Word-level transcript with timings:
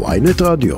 ויינט 0.00 0.42
רדיו. 0.42 0.76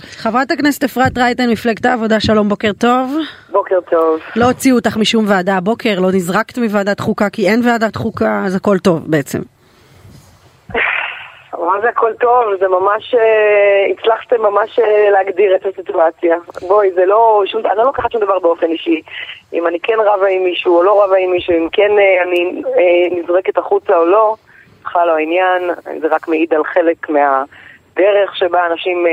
חברת 0.00 0.50
הכנסת 0.50 0.84
אפרת 0.84 1.18
רייטן, 1.18 1.50
מפלגת 1.50 1.84
העבודה, 1.84 2.20
שלום, 2.20 2.48
בוקר 2.48 2.72
טוב. 2.80 3.16
בוקר 3.50 3.80
טוב. 3.90 4.20
לא 4.36 4.44
הוציאו 4.44 4.76
אותך 4.76 4.96
משום 4.96 5.24
ועדה 5.28 5.56
הבוקר, 5.56 6.00
לא 6.00 6.08
נזרקת 6.08 6.58
מוועדת 6.58 7.00
חוקה 7.00 7.30
כי 7.30 7.48
אין 7.48 7.60
ועדת 7.68 7.96
חוקה, 7.96 8.42
אז 8.46 8.56
הכל 8.56 8.78
טוב 8.78 9.02
בעצם. 9.06 9.38
מה 11.66 11.80
זה 11.82 11.88
הכל 11.88 12.12
טוב? 12.20 12.42
זה 12.60 12.68
ממש, 12.68 13.14
אה, 13.14 13.92
הצלחתם 13.92 14.42
ממש 14.42 14.78
אה, 14.78 15.10
להגדיר 15.10 15.56
את 15.56 15.66
הסיטואציה. 15.66 16.36
בואי, 16.68 16.92
זה 16.92 17.06
לא, 17.06 17.42
שום, 17.46 17.66
אני 17.66 17.76
לא 17.76 17.84
לוקחת 17.84 18.12
שום 18.12 18.20
דבר 18.20 18.38
באופן 18.38 18.66
אישי. 18.66 19.02
אם 19.52 19.66
אני 19.66 19.78
כן 19.82 19.96
רבה 20.00 20.26
עם 20.28 20.44
מישהו 20.44 20.76
או 20.76 20.82
לא 20.82 21.04
רבה 21.04 21.16
עם 21.16 21.30
מישהו, 21.30 21.54
אם 21.54 21.68
כן 21.72 21.90
אה, 21.98 22.22
אני 22.22 22.62
אה, 22.66 23.18
נזרקת 23.18 23.58
החוצה 23.58 23.96
או 23.96 24.04
לא, 24.04 24.34
בכלל 24.86 25.06
לא 25.06 25.16
העניין, 25.16 25.62
זה 26.00 26.06
רק 26.10 26.28
מעיד 26.28 26.54
על 26.54 26.64
חלק 26.64 27.08
מהדרך 27.08 28.36
שבה 28.36 28.66
אנשים, 28.72 29.06
אה, 29.06 29.12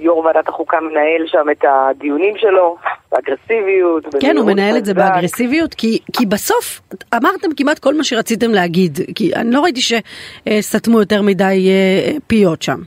יו"ר 0.00 0.18
ועדת 0.18 0.48
החוקה 0.48 0.80
מנהל 0.80 1.26
שם 1.26 1.50
את 1.50 1.64
הדיונים 1.68 2.34
שלו, 2.36 2.76
באגרסיביות. 3.12 4.04
כן, 4.20 4.36
הוא 4.36 4.46
מנהל 4.46 4.76
את 4.76 4.84
זה. 4.84 4.94
באגרסיביות, 4.94 5.74
כי, 5.74 5.98
כי 6.12 6.26
בסוף 6.26 6.80
אמרתם 7.14 7.48
כמעט 7.56 7.78
כל 7.78 7.94
מה 7.94 8.04
שרציתם 8.04 8.50
להגיד, 8.50 8.98
כי 9.14 9.34
אני 9.34 9.50
לא 9.50 9.60
ראיתי 9.60 9.80
שסתמו 9.80 11.00
יותר 11.00 11.22
מדי 11.22 11.68
אה, 11.68 12.12
פיות 12.26 12.62
שם. 12.62 12.78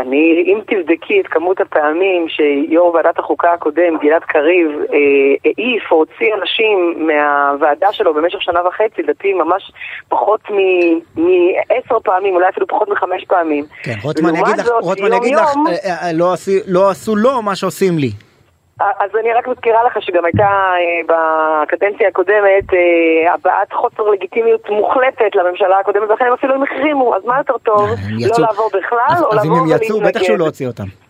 אני, 0.00 0.44
אם 0.46 0.58
תבדקי 0.66 1.20
את 1.20 1.26
כמות 1.26 1.60
הפעמים 1.60 2.28
שיו"ר 2.28 2.94
ועדת 2.94 3.18
החוקה 3.18 3.52
הקודם, 3.52 3.98
גלעד 4.02 4.22
קריב, 4.22 4.70
אה, 4.92 4.98
העיף 5.44 5.82
או 5.92 5.96
הוציא 5.96 6.34
אנשים 6.40 7.06
מהוועדה 7.06 7.92
שלו 7.92 8.14
במשך 8.14 8.42
שנה 8.42 8.66
וחצי, 8.68 9.02
לדעתי 9.02 9.32
ממש 9.32 9.72
פחות 10.08 10.40
מ- 10.50 10.98
מעשר 11.16 12.00
פעמים, 12.04 12.34
אולי 12.34 12.48
אפילו 12.48 12.66
פחות 12.66 12.88
מחמש 12.88 13.24
פעמים. 13.24 13.64
כן, 13.82 13.94
רוטמן 14.02 14.34
יגיד 14.36 14.58
לך, 14.58 14.68
רוטמן 14.80 15.12
יגיד 15.12 15.34
לך, 15.34 15.48
אה, 15.84 16.06
אה, 16.06 16.12
לא 16.12 16.34
לא 16.66 16.90
עשו 16.90 17.16
לו 17.16 17.42
מה 17.42 17.56
שעושים 17.56 17.98
לי. 17.98 18.10
אז 18.80 19.10
אני 19.20 19.32
רק 19.32 19.48
מזכירה 19.48 19.84
לך 19.84 20.02
שגם 20.02 20.24
הייתה 20.24 20.48
אה, 20.48 21.00
בקדנציה 21.62 22.08
הקודמת 22.08 22.74
אה, 22.74 23.34
הבעת 23.34 23.72
חוסר 23.72 24.02
לגיטימיות 24.02 24.70
מוחלטת 24.70 25.34
לממשלה 25.34 25.78
הקודמת, 25.78 26.10
ולכן 26.10 26.24
הם 26.26 26.32
אפילו 26.32 26.54
אם 26.54 26.62
החרימו, 26.62 27.16
אז 27.16 27.24
מה 27.24 27.38
יותר 27.38 27.58
טוב? 27.58 27.88
הם 27.90 28.18
לא 28.20 28.46
לעבור 28.46 28.70
בכלל, 28.74 29.24
או 29.24 29.32
אז 29.32 29.44
אם 29.46 29.52
הם 29.52 29.64
יצאו, 29.68 30.00
בטח 30.00 30.22
שהוא 30.22 30.38
לא 30.38 30.42
ולהתנגד? 30.42 30.46
הוציא 30.46 30.66
אותם. 30.66 31.07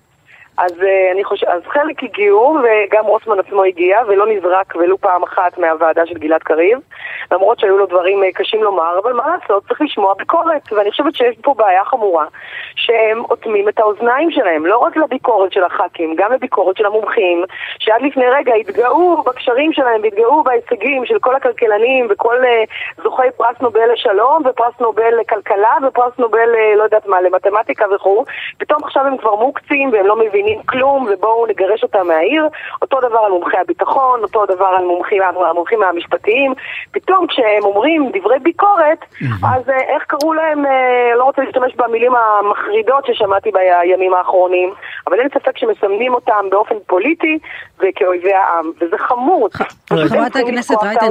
אז 0.58 0.72
אה, 0.82 1.12
אני 1.12 1.24
חושב, 1.24 1.46
אז 1.46 1.62
חלק 1.66 2.02
הגיעו, 2.02 2.58
וגם 2.62 3.04
רוטמן 3.04 3.38
עצמו 3.38 3.64
הגיע, 3.64 3.98
ולא 4.08 4.26
נזרק 4.26 4.76
ולו 4.76 4.98
פעם 4.98 5.22
אחת 5.22 5.58
מהוועדה 5.58 6.06
של 6.06 6.14
גלעד 6.14 6.42
קריב, 6.42 6.78
למרות 7.32 7.60
שהיו 7.60 7.78
לו 7.78 7.86
דברים 7.86 8.24
אה, 8.24 8.32
קשים 8.32 8.62
לומר, 8.62 8.98
אבל 9.02 9.12
מה 9.12 9.22
לעשות, 9.28 9.62
צריך 9.68 9.80
לשמוע 9.80 10.14
ביקורת, 10.14 10.72
ואני 10.72 10.90
חושבת 10.90 11.14
שיש 11.14 11.36
פה 11.42 11.54
בעיה 11.54 11.84
חמורה, 11.84 12.24
שהם 12.74 13.24
אוטמים 13.30 13.68
את 13.68 13.78
האוזניים 13.78 14.30
שלהם, 14.30 14.66
לא 14.66 14.78
רק 14.78 14.96
לביקורת 14.96 15.52
של 15.52 15.64
הח"כים, 15.64 16.14
גם 16.16 16.32
לביקורת 16.32 16.76
של 16.76 16.86
המומחים, 16.86 17.44
שעד 17.78 18.02
לפני 18.02 18.26
רגע 18.26 18.54
התגאו 18.54 19.22
בקשרים 19.22 19.72
שלהם, 19.72 20.00
והתגאו 20.02 20.42
בהישגים 20.42 21.06
של 21.06 21.18
כל 21.18 21.34
הכלכלנים 21.34 22.06
וכל 22.10 22.44
אה, 22.44 22.64
זוכי 23.02 23.22
פרס 23.36 23.60
נובל 23.60 23.92
לשלום, 23.92 24.42
ופרס 24.46 24.74
נובל 24.80 25.14
לכלכלה, 25.20 25.76
ופרס 25.86 26.12
נובל, 26.18 26.48
לא 26.76 26.82
יודעת 26.82 27.06
מה, 27.06 27.20
למתמטיקה 27.20 27.86
וכו', 27.94 28.24
פתאום 28.58 28.84
עכשיו 28.84 29.06
הם 29.06 29.16
כבר 29.16 29.34
מוקצים 29.34 29.92
והם 29.92 30.06
לא 30.06 30.16
מבינים 30.16 30.47
כלום, 30.66 31.08
ובואו 31.10 31.46
נגרש 31.46 31.82
אותם 31.82 32.06
מהעיר. 32.06 32.48
אותו 32.82 33.00
דבר 33.00 33.18
על 33.18 33.32
מומחי 33.32 33.56
הביטחון, 33.56 34.22
אותו 34.22 34.46
דבר 34.46 34.70
על 34.78 34.84
מומחים, 34.84 35.22
המומחים 35.22 35.82
המשפטיים. 35.82 36.54
פתאום 36.90 37.26
כשהם 37.26 37.64
אומרים 37.64 38.10
דברי 38.14 38.38
ביקורת, 38.38 38.98
אז 39.42 39.68
אה, 39.68 39.80
איך 39.94 40.02
קראו 40.06 40.32
להם, 40.34 40.66
אה, 40.66 41.16
לא 41.16 41.24
רוצה 41.24 41.42
להשתמש 41.42 41.72
במילים 41.76 42.12
המחרידות 42.14 43.06
ששמעתי 43.06 43.50
בימים 43.50 44.14
האחרונים, 44.14 44.72
אבל 45.06 45.20
אין 45.20 45.28
ספק 45.28 45.58
שמסמנים 45.58 46.14
אותם 46.14 46.44
באופן 46.50 46.74
פוליטי 46.86 47.38
וכאויבי 47.78 48.32
העם, 48.32 48.70
וזה 48.80 48.98
חמור. 48.98 49.48
חברת 49.90 50.36
הכנסת 50.36 50.74
רייטן. 50.82 51.06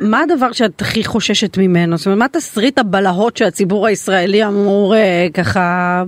מה 0.00 0.20
הדבר 0.20 0.52
שאת 0.52 0.80
הכי 0.80 1.04
חוששת 1.04 1.58
ממנו? 1.58 1.96
זאת 1.96 2.06
אומרת, 2.06 2.18
מה 2.18 2.28
תסריט 2.28 2.78
הבלהות 2.78 3.36
שהציבור 3.36 3.86
הישראלי 3.86 4.44
אמור 4.44 4.94
אה, 4.94 5.26
ככה 5.34 6.02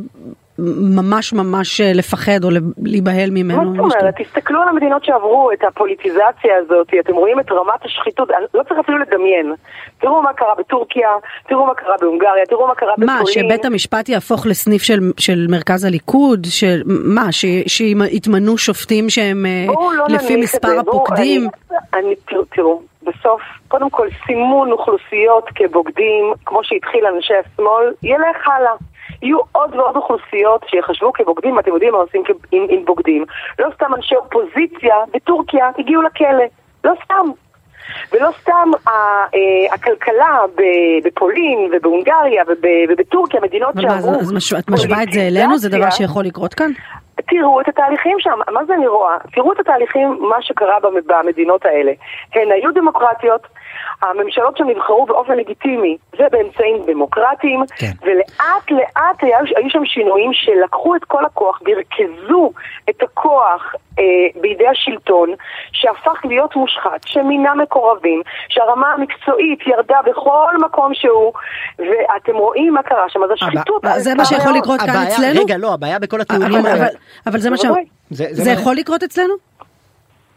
ממש 0.58 1.32
ממש 1.32 1.80
אה, 1.80 1.92
לפחד 1.94 2.44
או 2.44 2.48
להיבהל 2.82 3.30
ממנו? 3.30 3.64
מה 3.64 3.88
זאת 3.88 4.00
אומרת? 4.00 4.14
תסתכלו 4.20 4.62
על 4.62 4.68
המדינות 4.68 5.04
שעברו 5.04 5.50
את 5.52 5.64
הפוליטיזציה 5.64 6.56
הזאת, 6.58 6.88
אתם 7.00 7.14
רואים 7.14 7.40
את 7.40 7.52
רמת 7.52 7.84
השחיתות, 7.84 8.28
לא 8.54 8.62
צריך 8.62 8.80
אפילו 8.80 8.98
לדמיין. 8.98 9.54
תראו 9.98 10.22
מה 10.22 10.32
קרה 10.32 10.54
בטורקיה, 10.58 11.08
תראו 11.48 11.66
מה 11.66 11.74
קרה 11.74 11.94
בהונגריה, 12.00 12.46
תראו 12.48 12.66
מה 12.66 12.74
קרה 12.74 12.92
בפולין. 12.92 13.10
מה, 13.10 13.26
שבית 13.26 13.64
המשפט 13.64 14.08
יהפוך 14.08 14.46
לסניף 14.46 14.82
של, 14.82 15.00
של 15.18 15.46
מרכז 15.50 15.84
הליכוד? 15.84 16.46
של, 16.50 16.82
מה, 16.86 17.32
ש, 17.32 17.44
שיתמנו 17.66 18.58
שופטים 18.58 19.10
שהם 19.10 19.46
אה, 19.46 19.66
לא 19.96 20.04
לפי 20.08 20.36
מספר 20.36 20.68
זה, 20.68 20.82
בואו, 20.82 20.96
הפוקדים? 20.96 21.48
אני, 21.94 22.04
אני, 22.04 22.14
תראו, 22.28 22.44
תראו, 22.44 22.82
בסוף, 23.02 23.40
קודם 23.68 23.90
כל 23.90 24.08
סימון 24.26 24.72
אוכלוסיות 24.72 25.44
כבוגדים, 25.54 26.32
כמו 26.46 26.60
שהתחיל 26.64 27.06
אנשי 27.06 27.34
השמאל, 27.34 27.92
ילך 28.02 28.48
הלאה. 28.48 28.72
יהיו 29.22 29.38
עוד 29.52 29.74
ועוד 29.74 29.96
אוכלוסיות 29.96 30.64
שיחשבו 30.68 31.12
כבוגדים, 31.12 31.58
אתם 31.58 31.70
יודעים 31.72 31.92
מה 31.92 31.98
עושים 31.98 32.22
עם, 32.52 32.66
עם 32.70 32.84
בוגדים. 32.84 33.24
לא 33.58 33.68
סתם 33.74 33.94
אנשי 33.94 34.14
אופוזיציה 34.16 34.94
בטורקיה 35.14 35.70
הגיעו 35.78 36.02
לכלא, 36.02 36.44
לא 36.84 36.92
סתם. 37.04 37.26
ולא 38.12 38.28
סתם 38.42 38.70
אה, 38.88 38.94
הכלכלה 39.74 40.38
בפולין 41.04 41.70
ובהונגריה 41.72 42.42
וב- 42.48 42.64
ובטורקיה, 42.88 43.40
מדינות 43.40 43.74
שעברו... 43.80 44.10
אז 44.20 44.32
מש- 44.32 44.52
את 44.52 44.70
משווה 44.70 45.02
את 45.02 45.12
זה 45.12 45.20
אלינו? 45.20 45.58
זה 45.58 45.68
דבר. 45.68 45.90
שיכול 45.90 46.24
לקרות 46.24 46.54
כאן? 46.54 46.70
תראו 47.28 47.60
את 47.60 47.68
התהליכים 47.68 48.16
שם, 48.20 48.38
מה 48.52 48.64
זה 48.64 48.74
אני 48.74 48.86
רואה? 48.86 49.16
תראו 49.32 49.52
את 49.52 49.60
התהליכים, 49.60 50.18
מה 50.20 50.36
שקרה 50.42 50.74
במ- 50.82 51.06
במדינות 51.06 51.64
האלה. 51.66 51.92
הן 52.34 52.52
היו 52.52 52.74
דמוקרטיות, 52.74 53.46
הממשלות 54.02 54.56
שם 54.56 54.64
נבחרו 54.68 55.06
באופן 55.06 55.36
לגיטימי 55.36 55.96
ובאמצעים 56.14 56.76
דמוקרטיים, 56.86 57.60
כן. 57.76 57.90
ולאט 58.02 58.70
לאט 58.70 59.22
היה, 59.22 59.38
היו 59.56 59.70
שם 59.70 59.84
שינויים 59.84 60.30
שלקחו 60.32 60.96
את 60.96 61.04
כל 61.04 61.24
הכוח 61.24 61.60
וריכזו 61.64 62.50
את 62.90 63.02
הכוח 63.02 63.74
אה, 63.98 64.04
בידי 64.40 64.68
השלטון, 64.68 65.28
שהפך 65.72 66.24
להיות 66.24 66.56
מושחת, 66.56 67.00
שמינה 67.06 67.54
מקורבים, 67.54 68.22
שהרמה 68.48 68.92
המקצועית 68.92 69.66
ירדה 69.66 69.98
בכל 70.06 70.48
מקום 70.64 70.94
שהוא, 70.94 71.32
ואתם 71.78 72.34
רואים 72.36 72.74
מה 72.74 72.82
קרה 72.82 73.04
שם, 73.08 73.22
אז 73.24 73.30
השחיתות... 73.30 73.84
אה, 73.84 73.98
זה 74.00 74.14
מה 74.14 74.24
שיכול. 74.24 74.52
לקרות 74.52 74.80
כאן 74.80 74.88
הבעיה- 74.90 75.08
אצלנו? 75.08 75.40
רגע, 75.40 75.56
לא, 75.58 75.74
הבעיה 75.74 75.98
בכל 75.98 76.16
אבל, 76.16 76.24
הטיעונים 76.36 76.66
האלה. 76.66 76.76
אבל, 76.78 76.94
אבל 77.26 77.38
זה 77.38 77.50
מה 77.50 77.56
ש... 77.56 77.60
זה- 77.60 77.68
זה 78.10 78.44
זה 78.44 78.54
מה- 78.54 78.60
יכול 78.60 78.76
לקרות 78.76 79.02
אצלנו? 79.02 79.34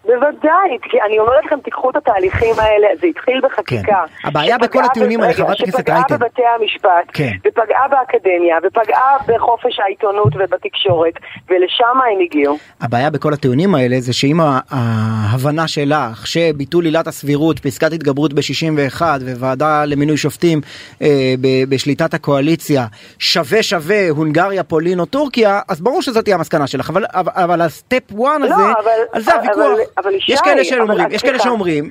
בוודאי, 0.05 0.49
כי 0.81 0.97
אני 1.07 1.19
אומרת 1.19 1.45
לכם, 1.45 1.59
תיקחו 1.63 1.89
את 1.89 1.95
התהליכים 1.95 2.55
האלה, 2.57 2.87
זה 3.01 3.07
התחיל 3.07 3.41
בחקיקה. 3.43 3.81
כן. 3.85 4.27
הבעיה 4.27 4.55
שפגעה 4.55 4.67
בכל 4.67 4.83
הטיעונים 4.83 5.21
האלה, 5.21 5.33
חברת 5.33 5.59
הכנסת 5.59 5.77
שפגעה 5.77 5.95
רייטן. 5.97 6.15
בבתי 6.17 6.41
המשפט, 6.59 6.89
כן. 7.13 7.31
ופגעה 7.47 7.87
באקדמיה, 7.87 8.57
ופגעה 8.63 9.17
בחופש 9.27 9.79
העיתונות 9.79 10.33
ובתקשורת, 10.35 11.13
ולשם 11.49 11.85
הם 12.13 12.19
הגיעו. 12.25 12.57
הבעיה 12.81 13.09
בכל 13.09 13.33
הטיעונים 13.33 13.75
האלה 13.75 13.99
זה 13.99 14.13
שאם 14.13 14.39
ההבנה 14.69 15.67
שלך 15.67 16.27
שביטול 16.27 16.85
עילת 16.85 17.07
הסבירות 17.07 17.59
פסקת 17.59 17.93
התגברות 17.93 18.33
ב-61 18.33 19.01
וועדה 19.39 19.85
למינוי 19.85 20.17
שופטים 20.17 20.61
אה, 21.01 21.07
ב- 21.41 21.69
בשליטת 21.69 22.13
הקואליציה 22.13 22.85
שווה 23.19 23.63
שווה 23.63 24.09
הונגריה 24.09 24.63
פולין 24.63 24.99
או 24.99 25.05
טורקיה 25.05 25.59
אז 25.69 25.81
ברור 25.81 26.01
שזאת 26.01 26.23
תהיה 26.23 26.35
המסקנה 26.35 26.67
שלך 26.67 26.89
אבל 26.89 27.05
אבל, 27.13 27.31
אבל 27.35 27.61
הסטפ 27.61 28.03
1 28.11 28.19
הזה 28.41 28.49
לא, 28.49 28.55
אבל- 28.55 28.89
על 29.13 29.21
זה 29.21 29.33
הוויכוח 29.35 29.63
אבל 29.97 30.15
ישי, 30.15 30.31
יש 30.31 30.41
כאלה 30.41 30.63
שאומרים 30.63 31.11
יש 31.11 31.21
כאלה 31.21 31.39
שאומרים 31.39 31.89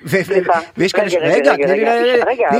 ויש 0.76 0.92
כאלה 0.92 1.10
ש... 1.10 1.14
רגע, 1.14 1.54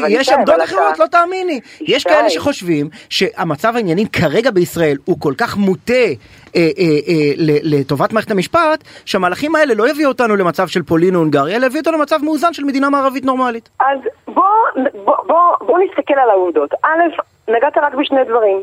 יש 0.08 0.28
עמדות 0.28 0.56
אחרות 0.64 0.98
לא 0.98 1.06
תאמיני 1.06 1.60
יש. 1.80 2.04
כאלה 2.04 2.30
שחושבים 2.30 2.88
שהמצב 3.08 3.76
העניינים 3.76 4.06
כרגע 4.08 4.50
בישראל 4.50 4.96
הוא 5.04 5.20
כל 5.20 5.32
כך 5.38 5.56
מוטה 5.56 5.92
אה, 5.92 6.10
אה, 6.56 6.84
אה, 7.08 7.32
לטובת 7.62 8.12
מערכת 8.12 8.30
המשפט 8.30 8.84
שהמהלכים 9.04 9.54
האלה 9.54 9.74
לא 9.74 9.90
יביאו 9.90 10.08
אותנו 10.08 10.36
למצב 10.36 10.68
של 10.68 10.82
פולין 10.82 11.14
או 11.14 11.20
הונגריה 11.20 11.56
אלא 11.56 11.66
יביאו 11.66 11.80
אותנו 11.80 11.98
למצב 11.98 12.18
מאוזן 12.22 12.52
של 12.52 12.64
מדינה 12.64 12.90
מערבית 12.90 13.24
נורמלית. 13.24 13.68
אז 13.80 13.98
בוא 15.60 15.78
נסתכל 15.78 16.14
על 16.22 16.30
העובדות. 16.30 16.74
א', 16.84 17.20
נגעת 17.48 17.78
רק 17.78 17.94
בשני 17.94 18.24
דברים. 18.24 18.62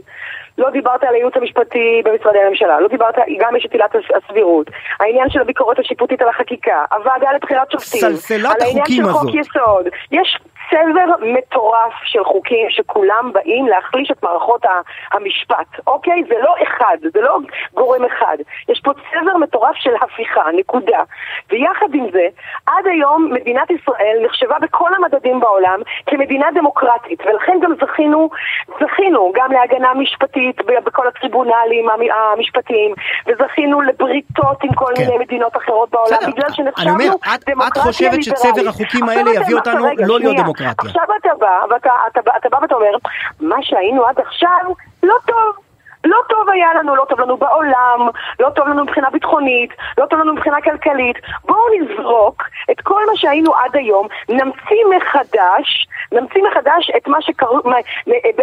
לא 0.57 0.69
דיברת 0.69 1.04
על 1.04 1.13
הייעוץ 1.16 1.34
המשפטי 1.36 2.02
במשרדי 2.06 2.40
הממשלה, 2.40 2.80
לא 2.80 2.88
דיברת, 2.88 3.16
גם 3.40 3.56
יש 3.56 3.66
את 3.66 3.72
עילת 3.72 3.96
הסבירות, 4.16 4.68
העניין 5.00 5.30
של 5.30 5.42
הביקורת 5.42 5.80
השיפוטית 5.80 6.22
על 6.22 6.30
החקיקה, 6.30 6.86
הוועדה 6.92 7.31
לבחירת 7.36 7.72
שופטים, 7.72 8.02
סלסלת 8.02 8.46
על 8.46 8.62
העניין 8.62 9.06
החוקים 9.06 9.44
של 9.44 9.50
חוק. 9.50 9.56
יסוד, 9.56 9.88
יש 10.12 10.40
צבר 10.75 11.12
מטורף 11.22 11.94
של 12.04 12.24
חוקים 12.24 12.68
שכולם 12.69 13.31
באים 13.33 13.68
להחליש 13.68 14.12
את 14.12 14.24
מערכות 14.24 14.62
המשפט, 15.12 15.68
אוקיי? 15.88 16.24
זה 16.27 16.36
לא 16.42 16.56
אחד, 16.63 16.98
זה 17.13 17.22
לא 17.22 17.38
גורם 17.74 18.06
אחד. 18.06 18.38
יש 18.69 18.81
פה 18.83 18.92
צבר 18.94 19.38
מטורף 19.38 19.75
של 19.75 19.95
הפיכה, 20.01 20.42
נקודה. 20.54 21.00
ויחד 21.51 21.86
עם 21.94 22.06
זה, 22.12 22.27
עד 22.66 22.88
היום 22.88 23.33
מדינת 23.33 23.72
ישראל 23.72 24.18
נחשבה 24.25 24.56
בכל 24.62 24.89
המדדים 24.95 25.39
בעולם 25.39 25.80
כמדינה 26.06 26.48
דמוקרטית, 26.56 27.19
ולכן 27.25 27.57
גם 27.62 27.74
זכינו, 27.81 28.30
זכינו 28.68 29.31
גם 29.36 29.51
להגנה 29.51 29.94
משפטית 29.94 30.62
בכל 30.86 31.07
הטריבונלים 31.07 31.86
המשפטיים, 32.33 32.94
וזכינו 33.27 33.81
לבריתות 33.81 34.63
עם 34.63 34.74
כל 34.74 34.92
כן. 34.95 35.01
מיני 35.01 35.18
מדינות 35.18 35.57
אחרות 35.57 35.89
בעולם, 35.89 36.18
בגלל 36.31 36.50
שנחשבנו 36.54 36.98
דמוקרטיה 36.98 37.38
ליברלית. 37.48 37.74
את 37.74 37.77
חושבת 37.77 38.24
שצבר 38.24 38.69
החוקים 38.69 39.10
האלה 39.10 39.31
יביא 39.31 39.56
אותנו 39.56 39.88
לא 40.07 40.19
להיות 40.19 40.36
דמוקרטיה. 40.38 40.65
עכשיו 40.78 41.04
אתה 41.22 41.30
בא, 41.40 41.62
ואתה 41.70 41.92
אתה, 42.08 42.20
אתה 42.38 42.50
בא 42.50 42.58
ואתה 42.62 42.76
אומר, 42.76 42.92
מה 43.40 43.56
שהיינו 43.62 44.06
עד 44.06 44.20
עכשיו 44.20 44.74
לא 45.04 45.16
טוב. 45.26 45.65
היה 46.66 46.74
לנו, 46.74 46.96
לא 46.96 47.06
טוב 47.10 47.20
לנו 47.20 47.38
בעולם, 47.38 48.10
לא 48.40 48.50
טוב 48.50 48.68
לנו 48.68 48.84
מבחינה 48.84 49.10
ביטחונית, 49.10 49.74
לא 49.98 50.06
טוב 50.06 50.20
לנו 50.20 50.34
מבחינה 50.34 50.62
כלכלית. 50.62 51.18
בואו 51.46 51.64
נזרוק 51.80 52.44
את 52.72 52.82
כל 52.82 53.02
מה 53.08 53.16
שהיינו 53.16 53.56
עד 53.56 53.76
היום, 53.76 54.08
נמציא 54.30 54.86
מחדש, 54.98 55.88
נמציא 56.12 56.44
מחדש 56.44 56.92
את 56.98 57.08
מה 57.08 57.22
שקראו, 57.22 57.60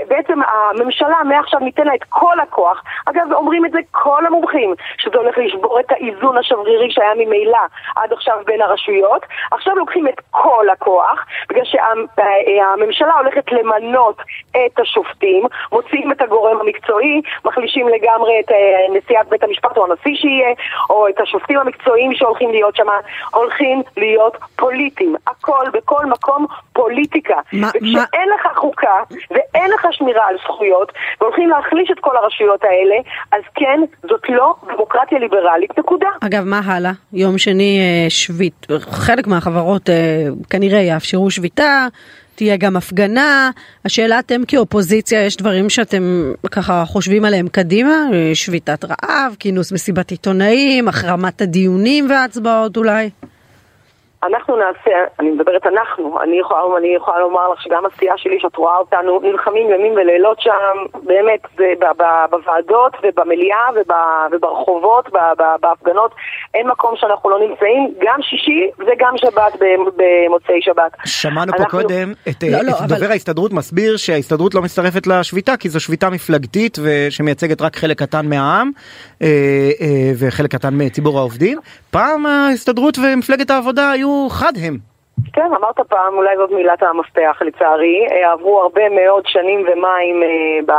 בעצם 0.09 0.41
הממשלה 0.53 1.17
מעכשיו 1.25 1.61
ניתן 1.61 1.87
לה 1.87 1.95
את 1.95 2.05
כל 2.09 2.41
הכוח. 2.41 2.83
אגב, 3.07 3.33
אומרים 3.33 3.65
את 3.65 3.71
זה 3.73 3.79
כל 3.91 4.27
המומחים, 4.27 4.75
שזה 4.99 5.19
הולך 5.19 5.39
לשבור 5.39 5.81
את 5.81 5.93
האיזון 5.93 6.39
השברירי 6.39 6.91
שהיה 6.91 7.15
ממילא 7.17 7.59
עד 7.97 8.13
עכשיו 8.13 8.39
בין 8.47 8.63
הרשויות. 8.63 9.27
עכשיו 9.51 9.75
לוקחים 9.77 10.09
את 10.09 10.21
כל 10.31 10.67
הכוח, 10.73 11.25
בגלל 11.49 11.65
שהממשלה 11.65 13.15
הולכת 13.15 13.53
למנות 13.53 14.23
את 14.51 14.81
השופטים, 14.81 15.47
מוציאים 15.73 16.13
את 16.13 16.23
הגורם 16.23 16.61
המקצועי, 16.61 17.23
מחלישים 17.45 17.89
לגמרי 17.89 18.12
את 18.41 18.50
אה, 18.53 18.56
נשיאת 18.99 19.29
בית 19.29 19.43
המשפט 19.43 19.76
או 19.76 19.85
הנשיא 19.85 20.14
שיהיה, 20.14 20.55
או 20.91 21.09
את 21.09 21.20
השופטים 21.20 21.59
המקצועיים 21.59 22.14
שהולכים 22.14 22.50
להיות 22.50 22.76
שם, 22.76 22.87
הולכים 23.35 23.82
להיות 23.97 24.37
פוליטיים. 24.56 25.14
הכל, 25.26 25.67
בכל 25.73 26.06
מקום, 26.06 26.47
פוליטיקה. 26.73 27.41
מה, 27.53 27.69
וכשאין 27.69 28.29
מה... 28.29 28.35
לך 28.35 28.59
חוקה 28.59 28.99
ואין 29.31 29.70
לך 29.70 29.87
שמירה 29.91 30.26
על 30.29 30.37
זכויות, 30.44 30.93
והולכים 31.20 31.49
להחליש 31.49 31.91
את 31.91 31.99
כל 32.00 32.17
הרשויות 32.17 32.64
האלה, 32.64 32.97
אז 33.32 33.43
כן, 33.55 33.81
זאת 34.03 34.20
לא 34.29 34.55
דמוקרטיה 34.75 35.19
ליברלית, 35.19 35.79
נקודה. 35.79 36.08
אגב, 36.20 36.44
מה 36.44 36.61
הלאה? 36.65 36.93
יום 37.12 37.38
שני 37.38 37.79
אה, 37.81 38.11
שביט, 38.11 38.67
חלק 38.81 39.26
מהחברות 39.26 39.91
אה, 39.91 39.94
כנראה 40.50 40.81
יאפשרו 40.81 41.31
שביתה. 41.31 41.87
תהיה 42.34 42.56
גם 42.56 42.76
הפגנה. 42.76 43.50
השאלה 43.84 44.19
אתם 44.19 44.43
כאופוזיציה, 44.49 45.26
יש 45.26 45.37
דברים 45.37 45.70
שאתם 45.70 46.32
ככה 46.50 46.84
חושבים 46.87 47.25
עליהם 47.25 47.49
קדימה? 47.49 47.94
שביתת 48.34 48.84
רעב, 48.84 49.37
כינוס 49.38 49.73
מסיבת 49.73 50.11
עיתונאים, 50.11 50.88
החרמת 50.88 51.43
הדיונים 51.43 52.11
וההצבעות 52.11 52.76
אולי? 52.76 53.11
אנחנו 54.23 54.57
נעשה, 54.57 55.05
אני 55.21 55.31
מדברת 55.31 55.67
אנחנו, 55.67 56.23
אני 56.23 56.39
יכולה, 56.39 56.61
אני 56.79 56.95
יכולה 56.97 57.21
לומר 57.21 57.53
לך 57.53 57.63
שגם 57.63 57.83
הסיעה 57.87 58.19
שלי, 58.19 58.41
שאת 58.41 58.57
רואה 58.57 58.77
אותנו, 58.77 59.21
נלחמים 59.23 59.71
ימים 59.71 59.93
ולילות 59.93 60.41
שם, 60.41 61.01
באמת, 61.03 61.41
זה 61.57 61.73
בוועדות 62.31 62.93
ובמליאה 63.03 63.67
וברחובות, 64.33 65.09
בהפגנות, 65.61 66.15
אין 66.55 66.69
מקום 66.69 66.95
שאנחנו 66.97 67.31
לא 67.31 67.39
נמצאים, 67.41 67.95
גם 68.03 68.19
שישי 68.23 68.71
וגם 68.79 69.15
שבת 69.17 69.53
במוצאי 69.97 70.63
שבת. 70.63 70.93
שמענו 71.05 71.53
אנחנו... 71.53 71.65
פה 71.65 71.71
קודם 71.71 72.13
את, 72.29 72.43
לא, 72.43 72.59
לא, 72.63 72.71
את 72.71 72.77
אבל... 72.79 72.87
דובר 72.87 73.11
ההסתדרות 73.11 73.53
מסביר 73.53 73.97
שההסתדרות 73.97 74.55
לא 74.55 74.63
מצטרפת 74.63 75.07
לשביתה, 75.07 75.57
כי 75.57 75.69
זו 75.69 75.81
שביתה 75.81 76.11
מפלגתית 76.11 76.79
שמייצגת 77.11 77.63
רק 77.63 77.77
חלק 77.77 77.99
קטן 77.99 78.27
מהעם 78.27 78.71
אה, 79.23 79.27
אה, 79.81 80.13
וחלק 80.19 80.51
קטן 80.51 80.71
מציבור 80.73 81.19
העובדים. 81.19 81.59
פעם 81.91 82.27
ההסתדרות 82.27 82.99
ומפלגת 82.99 83.51
העבודה 83.51 83.91
היו 83.91 84.12
חד 84.31 84.53
הם. 84.67 84.76
כן, 85.32 85.50
אמרת 85.59 85.81
פעם, 85.81 86.14
אולי 86.14 86.37
זאת 86.37 86.50
מילת 86.50 86.82
המפתח 86.82 87.37
לצערי, 87.41 88.06
אה, 88.11 88.32
עברו 88.32 88.61
הרבה 88.61 88.88
מאוד 88.88 89.26
שנים 89.26 89.61
ומים, 89.61 90.23
אה, 90.23 90.59
ב, 90.67 90.70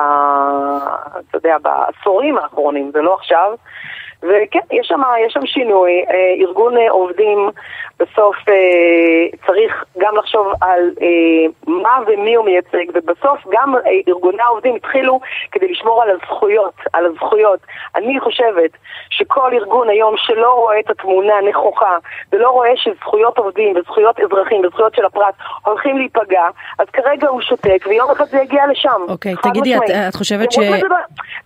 אתה 1.30 1.38
יודע, 1.38 1.58
בעשורים 1.62 2.38
האחרונים, 2.38 2.92
זה 2.94 3.02
לא 3.02 3.14
עכשיו, 3.14 3.54
וכן, 4.24 4.60
יש 4.72 4.88
שם, 4.88 5.02
יש 5.26 5.34
שם 5.34 5.46
שינוי, 5.46 6.06
אה, 6.10 6.46
ארגון 6.46 6.74
עובדים 6.90 7.50
בסוף 8.00 8.36
אה, 8.50 9.38
צריך 9.48 9.84
גם 9.98 10.16
לחשוב 10.16 10.48
על 10.62 10.92
אה, 11.02 11.46
מה 11.68 12.00
ומי 12.08 12.36
הוא 12.36 12.46
מייצג, 12.46 12.86
ובסוף 12.94 13.40
גם 13.52 13.76
אה, 13.76 13.82
ארגוני 14.08 14.42
העובדים 14.42 14.76
התחילו 14.76 15.20
כדי 15.52 15.72
לשמור 15.72 16.04
על 16.04 16.10
הזכויות, 16.10 16.74
על 16.94 17.06
הזכויות. 17.06 17.60
אני 17.96 18.20
חושבת 18.20 18.72
שכל 19.10 19.54
ארגון 19.54 19.90
היום 19.90 20.16
שלא 20.18 20.54
רואה 20.54 20.80
את 20.80 20.90
התמונה 20.90 21.34
הנכוחה, 21.34 21.98
ולא 22.34 22.50
רואה 22.50 22.70
שזכויות 22.76 23.38
עובדים 23.38 23.76
וזכויות 23.76 24.20
אזרחים 24.20 24.66
וזכויות 24.66 24.96
של 24.96 25.06
הפרט 25.06 25.36
הולכים 25.66 25.98
להיפגע, 25.98 26.48
אז 26.80 26.88
כרגע 26.94 27.28
הוא 27.28 27.42
שותק, 27.42 27.86
ויום 27.88 28.12
אחד 28.12 28.26
זה 28.26 28.38
יגיע 28.38 28.68
לשם. 28.68 29.02
אוקיי, 29.08 29.36
תגידי, 29.44 29.78
את, 29.78 29.82
את 30.10 30.16
חושבת 30.16 30.52
ש... 30.52 30.60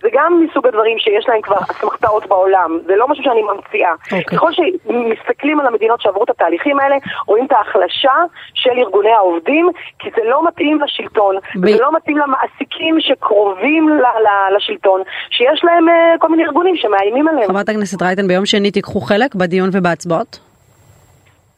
זה 0.00 0.08
גם 0.12 0.46
מסוג 0.48 0.66
הדברים 0.66 0.98
שיש 0.98 1.28
להם 1.28 1.40
כבר 1.40 1.56
אסמכתאות 1.70 2.26
בעולם, 2.26 2.67
זה 2.86 2.96
לא 2.96 3.08
משהו 3.08 3.24
שאני 3.24 3.42
ממציאה. 3.42 3.92
אוקיי. 3.92 4.24
ככל 4.24 4.50
שמסתכלים 4.52 5.60
על 5.60 5.66
המדינות 5.66 6.00
שעברו 6.00 6.24
את 6.24 6.30
התהליכים 6.30 6.80
האלה, 6.80 6.96
רואים 7.26 7.46
את 7.46 7.52
ההחלשה 7.52 8.12
של 8.54 8.70
ארגוני 8.78 9.12
העובדים, 9.12 9.70
כי 9.98 10.10
זה 10.16 10.22
לא 10.24 10.46
מתאים 10.48 10.80
לשלטון, 10.80 11.36
ב... 11.36 11.64
וזה 11.64 11.82
לא 11.82 11.96
מתאים 11.96 12.18
למעסיקים 12.18 12.96
שקרובים 13.00 13.88
ל- 13.88 14.02
ל- 14.02 14.56
לשלטון, 14.56 15.02
שיש 15.30 15.64
להם 15.64 15.88
uh, 15.88 16.18
כל 16.18 16.28
מיני 16.28 16.44
ארגונים 16.44 16.76
שמאיימים 16.76 17.28
עליהם. 17.28 17.48
חברת 17.48 17.68
הכנסת 17.68 18.02
רייטן, 18.02 18.28
ביום 18.28 18.46
שני 18.46 18.70
תיקחו 18.70 19.00
חלק 19.00 19.34
בדיון 19.34 19.70
ובהצבעות? 19.72 20.40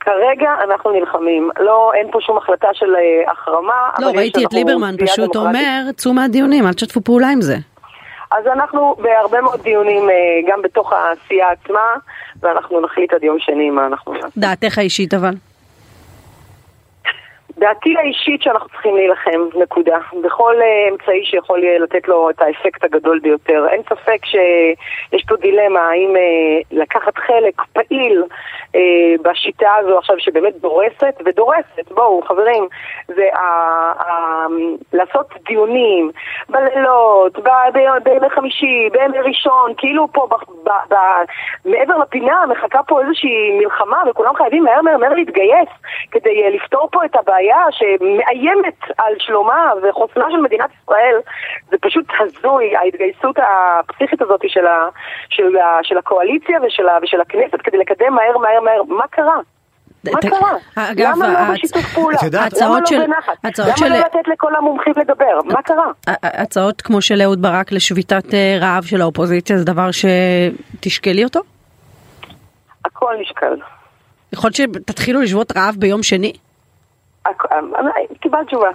כרגע 0.00 0.50
אנחנו 0.64 0.90
נלחמים, 0.90 1.50
לא, 1.60 1.90
אין 1.94 2.06
פה 2.12 2.18
שום 2.20 2.38
החלטה 2.38 2.68
של 2.72 2.94
uh, 2.94 3.30
החרמה. 3.30 3.88
לא, 3.98 4.06
ראיתי 4.06 4.44
את 4.44 4.52
ליברמן 4.52 4.94
פשוט 5.06 5.36
אומר, 5.36 5.82
צאו 5.96 6.12
מהדיונים, 6.12 6.66
אל 6.66 6.72
תשתפו 6.72 7.00
פעולה 7.00 7.28
עם 7.28 7.40
זה. 7.40 7.56
אז 8.30 8.46
אנחנו 8.46 8.96
בהרבה 8.98 9.40
מאוד 9.40 9.60
דיונים 9.62 10.08
uh, 10.08 10.12
גם 10.50 10.62
בתוך 10.62 10.92
העשייה 10.92 11.46
עצמה, 11.50 11.94
ואנחנו 12.40 12.80
נחליט 12.80 13.12
עד 13.12 13.22
יום 13.22 13.36
שני 13.38 13.70
מה 13.70 13.86
אנחנו 13.86 14.12
נעשה. 14.12 14.28
דעתך 14.36 14.78
האישית 14.78 15.14
אבל? 15.14 15.34
דעתי 17.60 17.94
האישית 17.98 18.42
שאנחנו 18.42 18.68
צריכים 18.68 18.96
להילחם, 18.96 19.40
נקודה. 19.62 19.98
בכל 20.22 20.54
uh, 20.58 20.92
אמצעי 20.92 21.24
שיכול 21.24 21.62
לתת 21.80 22.08
לו 22.08 22.30
את 22.30 22.42
האפקט 22.42 22.84
הגדול 22.84 23.18
ביותר. 23.18 23.66
אין 23.70 23.82
ספק 23.82 24.24
שיש 24.24 25.24
פה 25.28 25.36
דילמה 25.36 25.80
האם 25.80 26.14
uh, 26.16 26.66
לקחת 26.70 27.18
חלק 27.18 27.62
פעיל 27.72 28.22
uh, 28.22 28.78
בשיטה 29.22 29.74
הזו 29.78 29.98
עכשיו 29.98 30.16
שבאמת 30.18 30.60
דורסת, 30.60 31.14
ודורסת, 31.24 31.92
בואו 31.94 32.22
חברים, 32.22 32.68
זה 33.06 33.28
uh, 33.32 34.00
uh, 34.00 34.04
לעשות 34.92 35.26
דיונים 35.46 36.10
בלילות, 36.48 37.38
בימי 38.04 38.30
חמישי, 38.30 38.88
בימי 38.92 39.18
ראשון, 39.18 39.72
כאילו 39.76 40.08
פה 40.12 40.26
ב, 40.30 40.34
ב, 40.64 40.70
ב, 40.94 40.96
מעבר 41.64 41.98
לפינה 41.98 42.44
מחכה 42.48 42.82
פה 42.82 43.00
איזושהי 43.00 43.58
מלחמה 43.58 44.02
וכולם 44.10 44.34
חייבים 44.34 44.64
מהר 44.64 44.82
מהר 44.82 44.96
מהר 44.96 45.14
להתגייס 45.14 45.68
כדי 46.10 46.50
לפתור 46.50 46.88
פה 46.92 47.04
את 47.04 47.16
הבעיה. 47.16 47.49
בעיה 47.50 47.64
שמאיימת 47.70 48.80
על 48.98 49.14
שלומה 49.18 49.72
וחוסנה 49.82 50.24
של 50.30 50.36
מדינת 50.36 50.70
ישראל, 50.82 51.16
זה 51.70 51.76
פשוט 51.80 52.04
הזוי, 52.20 52.76
ההתגייסות 52.76 53.36
הפסיכית 53.38 54.22
הזאת 54.22 54.40
של, 54.48 54.66
ה, 54.66 54.88
של, 55.28 55.56
ה, 55.56 55.78
של 55.82 55.98
הקואליציה 55.98 56.58
ושל, 56.66 56.88
ה, 56.88 56.98
ושל 57.02 57.20
הכנסת 57.20 57.60
כדי 57.64 57.78
לקדם 57.78 58.14
מהר 58.14 58.38
מהר 58.38 58.60
מהר, 58.60 58.82
מה 58.88 59.04
קרה? 59.10 59.36
מה 60.04 60.20
קרה? 60.20 60.50
אגב, 60.90 61.12
למה 61.16 61.28
לא 61.28 61.54
בשיתוף 61.54 61.94
פעולה? 61.94 62.18
למה 62.60 62.78
לא 62.90 62.98
בנחת? 62.98 63.58
למה 63.58 63.88
לא 63.88 63.96
לתת 63.96 64.28
לכל 64.32 64.56
המומחים 64.56 64.92
לדבר? 64.96 65.38
מה 65.44 65.62
קרה? 65.62 65.86
הצעות 66.22 66.82
כמו 66.82 67.02
של 67.02 67.22
אהוד 67.22 67.42
ברק 67.42 67.72
לשביתת 67.72 68.34
אה, 68.34 68.58
רעב 68.60 68.84
של 68.84 69.00
האופוזיציה 69.00 69.58
זה 69.58 69.64
דבר 69.64 69.88
שתשקלי 69.90 71.24
אותו? 71.24 71.40
הכל 72.84 73.14
נשקל. 73.20 73.56
יכול 74.32 74.50
להיות 74.58 74.74
שתתחילו 74.76 75.20
לשבות 75.20 75.56
רעב 75.56 75.74
ביום 75.78 76.02
שני? 76.02 76.32
קיבלת 78.20 78.46
תשובה. 78.46 78.68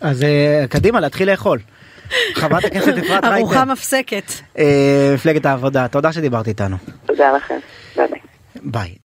אז 0.00 0.22
אה, 0.22 0.64
קדימה 0.70 1.00
להתחיל 1.00 1.30
לאכול. 1.30 1.58
חברת 2.34 2.64
הכנסת 2.64 2.88
אפרת 2.98 3.24
רייטן. 3.24 3.36
ארוחה 3.36 3.64
מפסקת. 3.64 4.32
אה, 4.58 5.10
מפלגת 5.14 5.46
העבודה, 5.46 5.88
תודה 5.88 6.12
שדיברת 6.12 6.48
איתנו. 6.48 6.76
תודה 7.06 7.32
לכם. 7.36 7.58
ביי. 8.62 8.98